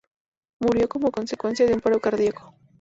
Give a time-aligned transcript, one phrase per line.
[0.59, 2.55] Murió como consecuencia de un paro cardíaco.